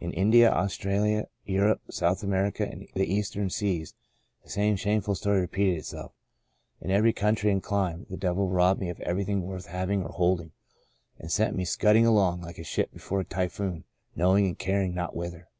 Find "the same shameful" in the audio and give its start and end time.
4.42-5.14